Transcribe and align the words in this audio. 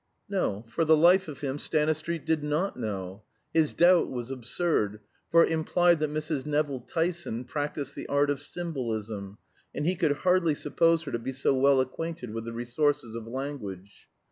No, 0.27 0.65
for 0.67 0.83
the 0.83 0.97
life 0.97 1.27
of 1.27 1.41
him 1.41 1.59
Stanistreet 1.59 2.25
did 2.25 2.43
not 2.43 2.75
know. 2.75 3.21
His 3.53 3.71
doubt 3.71 4.09
was 4.09 4.31
absurd, 4.31 4.99
for 5.29 5.45
it 5.45 5.51
implied 5.51 5.99
that 5.99 6.09
Mrs. 6.09 6.43
Nevill 6.43 6.79
Tyson 6.79 7.43
practiced 7.43 7.93
the 7.93 8.07
art 8.07 8.31
of 8.31 8.41
symbolism, 8.41 9.37
and 9.75 9.85
he 9.85 9.95
could 9.95 10.13
hardly 10.13 10.55
suppose 10.55 11.03
her 11.03 11.11
to 11.11 11.19
be 11.19 11.33
so 11.33 11.53
well 11.53 11.79
acquainted 11.79 12.33
with 12.33 12.45
the 12.45 12.51
resources 12.53 13.13
of 13.13 13.27
language. 13.27 14.07